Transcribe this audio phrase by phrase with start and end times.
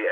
[0.00, 0.08] Halo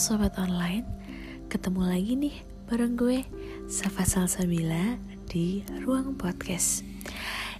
[0.00, 0.88] sobat online,
[1.52, 2.40] ketemu lagi nih
[2.72, 3.20] bareng gue
[3.68, 4.96] Safa Salsabila
[5.28, 6.80] di Ruang Podcast.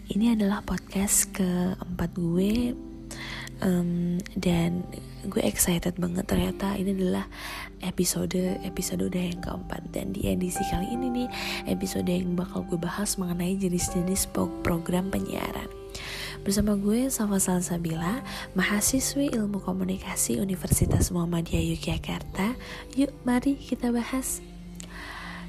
[0.08, 2.72] Ini adalah podcast keempat gue
[3.62, 4.84] um, dan
[5.26, 7.26] gue excited banget ternyata ini adalah
[7.82, 11.28] episode episode udah yang keempat dan di edisi kali ini nih
[11.70, 14.30] episode yang bakal gue bahas mengenai jenis-jenis
[14.62, 15.68] program penyiaran.
[16.46, 18.22] Bersama gue Safa Salsabila,
[18.54, 22.54] mahasiswi ilmu komunikasi Universitas Muhammadiyah Yogyakarta.
[22.94, 24.38] Yuk mari kita bahas.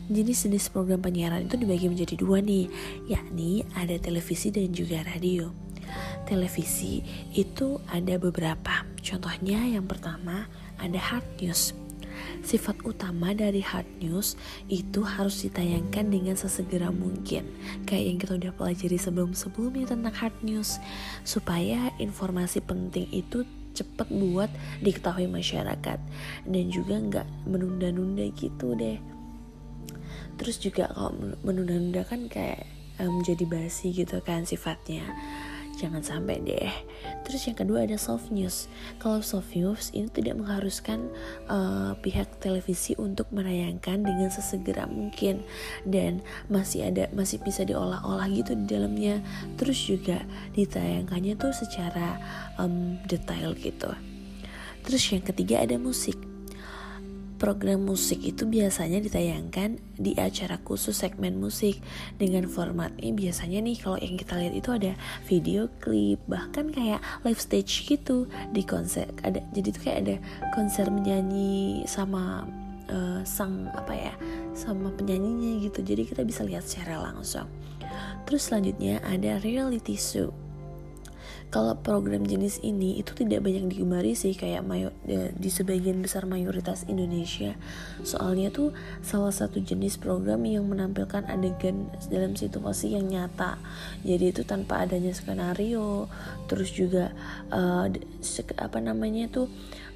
[0.08, 2.72] Jenis-jenis program penyiaran itu dibagi menjadi dua nih,
[3.12, 5.67] yakni ada televisi dan juga radio.
[6.28, 7.00] Televisi
[7.32, 8.84] itu ada beberapa.
[9.00, 11.72] Contohnya yang pertama ada hard news.
[12.44, 14.36] Sifat utama dari hard news
[14.68, 17.46] itu harus ditayangkan dengan sesegera mungkin
[17.86, 20.82] Kayak yang kita udah pelajari sebelum-sebelumnya tentang hard news
[21.22, 23.46] Supaya informasi penting itu
[23.78, 24.50] cepet buat
[24.82, 26.00] diketahui masyarakat.
[26.50, 28.98] Dan juga nggak menunda-nunda gitu deh.
[30.42, 31.14] Terus juga kalau
[31.46, 32.66] menunda-nunda kan kayak
[32.98, 35.06] menjadi um, basi gitu kan sifatnya
[35.78, 36.74] jangan sampai deh.
[37.24, 38.68] Terus yang kedua ada soft news.
[39.00, 41.08] Kalau soft news ini tidak mengharuskan
[41.48, 45.46] uh, pihak televisi untuk menayangkan dengan sesegera mungkin.
[45.88, 49.24] Dan masih ada masih bisa diolah-olah gitu di dalamnya.
[49.56, 50.26] Terus juga
[50.58, 52.20] ditayangkannya tuh secara
[52.60, 53.94] um, detail gitu.
[54.84, 56.27] Terus yang ketiga ada musik
[57.38, 61.78] Program musik itu biasanya ditayangkan di acara khusus segmen musik.
[62.18, 64.92] Dengan formatnya biasanya nih kalau yang kita lihat itu ada
[65.30, 69.06] video klip bahkan kayak live stage gitu di konser.
[69.22, 70.16] Ada jadi tuh kayak ada
[70.58, 72.50] konser menyanyi sama
[72.90, 74.14] uh, sang apa ya
[74.58, 75.86] sama penyanyinya gitu.
[75.86, 77.46] Jadi kita bisa lihat secara langsung.
[78.26, 80.34] Terus selanjutnya ada reality show
[81.48, 86.84] kalau program jenis ini itu tidak banyak digemari sih kayak mayor, di sebagian besar mayoritas
[86.92, 87.56] Indonesia.
[88.04, 93.56] Soalnya tuh salah satu jenis program yang menampilkan adegan dalam situasi yang nyata.
[94.04, 96.12] Jadi itu tanpa adanya skenario
[96.52, 97.16] terus juga
[97.48, 97.88] uh,
[98.60, 99.48] apa namanya tuh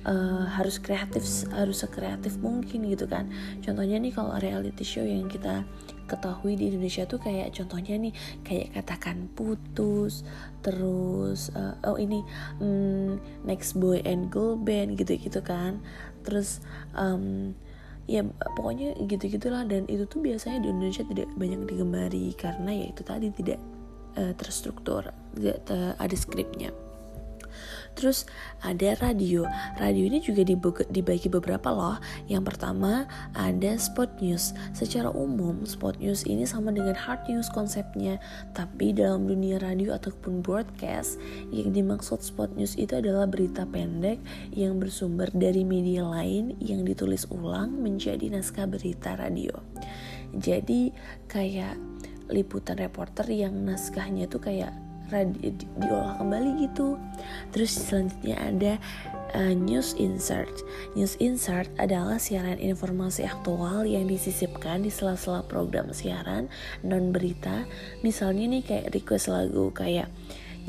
[0.07, 3.27] uh, harus kreatif harus sekreatif mungkin gitu kan.
[3.59, 5.67] Contohnya nih kalau reality show yang kita
[6.11, 8.13] ketahui di Indonesia tuh kayak contohnya nih
[8.43, 10.27] kayak katakan putus
[10.59, 12.19] terus uh, oh ini
[12.59, 13.15] um,
[13.47, 15.79] next boy and girl band gitu gitu kan.
[16.27, 16.59] Terus
[16.93, 17.55] um,
[18.11, 18.27] ya
[18.59, 23.01] pokoknya gitu gitulah dan itu tuh biasanya di Indonesia tidak banyak digemari karena ya itu
[23.07, 23.59] tadi tidak
[24.19, 25.07] uh, terstruktur
[25.37, 25.63] tidak
[25.95, 26.75] ada skripnya
[27.95, 28.25] Terus
[28.63, 29.43] ada radio.
[29.77, 30.41] Radio ini juga
[30.89, 31.97] dibagi beberapa loh.
[32.27, 34.55] Yang pertama ada spot news.
[34.71, 38.17] Secara umum spot news ini sama dengan hard news konsepnya,
[38.55, 41.19] tapi dalam dunia radio ataupun broadcast
[41.51, 44.17] yang dimaksud spot news itu adalah berita pendek
[44.55, 49.53] yang bersumber dari media lain yang ditulis ulang menjadi naskah berita radio.
[50.31, 50.95] Jadi
[51.27, 51.75] kayak
[52.31, 54.71] liputan reporter yang naskahnya tuh kayak
[55.11, 56.95] di, diolah kembali gitu.
[57.51, 58.73] Terus selanjutnya ada
[59.35, 60.51] uh, news insert.
[60.95, 66.47] News insert adalah siaran informasi aktual yang disisipkan di sela-sela program siaran
[66.83, 67.67] non berita.
[68.05, 70.07] Misalnya nih kayak request lagu kayak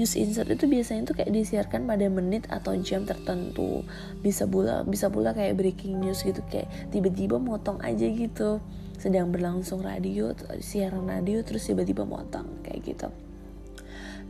[0.00, 3.84] news insert itu biasanya tuh kayak disiarkan pada menit atau jam tertentu.
[4.24, 8.62] Bisa pula bisa pula kayak breaking news gitu kayak tiba-tiba motong aja gitu.
[8.98, 10.30] Sedang berlangsung radio
[10.62, 13.10] siaran radio terus tiba-tiba motong kayak gitu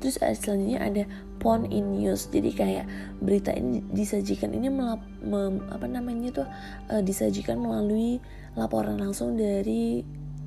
[0.03, 1.03] terus selanjutnya ada
[1.39, 2.87] pon in news jadi kayak
[3.23, 6.49] berita ini disajikan ini melap, mem, apa namanya tuh
[6.91, 8.19] uh, disajikan melalui
[8.59, 10.03] laporan langsung dari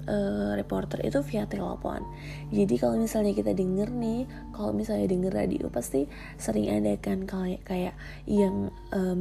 [0.06, 2.06] uh, reporter itu via telepon.
[2.54, 6.06] Jadi kalau misalnya kita denger nih, kalau misalnya denger radio pasti
[6.38, 7.96] sering ada kan kayak kayak
[8.30, 8.70] yang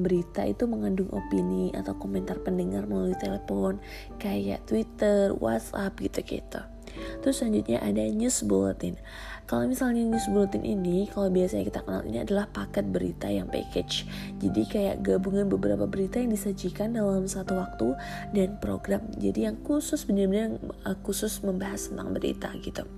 [0.05, 3.81] berita itu mengandung opini atau komentar pendengar melalui telepon,
[4.21, 6.74] kayak Twitter, WhatsApp gitu-gitu.
[7.23, 8.99] Terus selanjutnya ada news bulletin.
[9.45, 14.09] Kalau misalnya news bulletin ini, kalau biasanya kita kenal ini adalah paket berita yang package.
[14.41, 17.93] Jadi kayak gabungan beberapa berita yang disajikan dalam satu waktu
[18.33, 19.05] dan program.
[19.21, 20.57] Jadi yang khusus benar-benar
[20.89, 22.89] uh, khusus membahas tentang berita gitu.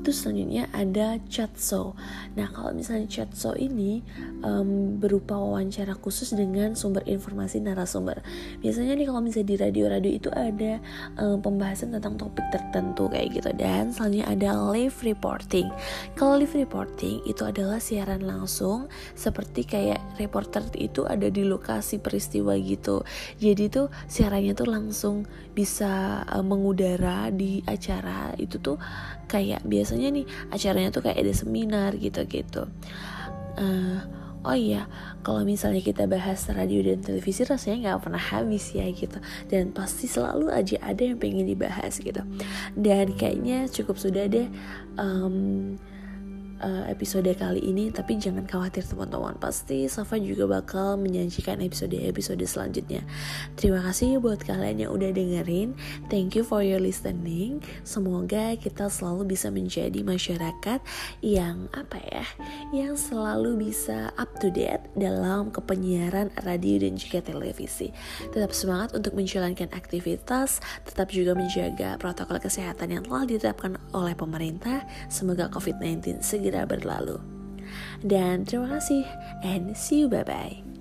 [0.00, 1.92] Terus selanjutnya ada chat show.
[2.38, 4.00] Nah kalau misalnya chat show ini
[4.40, 8.24] um, berupa wawancara khusus dengan sumber informasi narasumber.
[8.64, 10.72] Biasanya nih kalau misalnya di radio-radio itu ada
[11.20, 13.50] um, pembahasan tentang topik tertentu kayak gitu.
[13.52, 15.68] Dan selanjutnya ada live reporting.
[16.16, 22.56] Kalau live reporting itu adalah siaran langsung seperti kayak reporter itu ada di lokasi peristiwa
[22.56, 23.04] gitu.
[23.36, 28.80] Jadi tuh siarannya tuh langsung bisa uh, mengudara di acara itu tuh
[29.28, 32.64] kayak biasanya nih acaranya tuh kayak ada seminar gitu-gitu.
[33.60, 34.00] Uh,
[34.42, 34.88] oh iya,
[35.20, 39.20] kalau misalnya kita bahas radio dan televisi rasanya nggak pernah habis ya gitu.
[39.46, 42.22] Dan pasti selalu aja ada yang pengen dibahas gitu.
[42.74, 44.48] Dan kayaknya cukup sudah deh.
[44.96, 45.76] Um,
[46.62, 49.36] uh, episode kali ini tapi jangan khawatir teman-teman.
[49.36, 53.02] Pasti Safa juga bakal menyajikan episode-episode selanjutnya.
[53.58, 55.74] Terima kasih buat kalian yang udah dengerin.
[56.08, 57.60] Thank you for your listening.
[57.82, 60.80] Semoga kita selalu bisa menjadi masyarakat
[61.20, 62.24] yang apa ya
[62.70, 67.90] yang selalu bisa up to date dalam kepenyiaran radio dan juga televisi.
[68.30, 74.86] Tetap semangat untuk menjalankan aktivitas tetap juga menjaga protokol kesehatan yang telah ditetapkan oleh pemerintah.
[75.10, 77.16] Semoga COVID-19 segera segera berlalu.
[78.04, 79.08] Dan terima kasih
[79.40, 80.71] and see you bye bye.